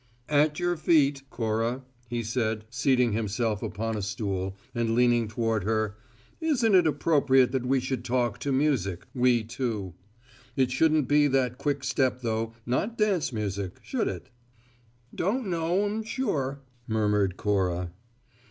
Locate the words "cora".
1.29-1.83, 17.37-17.91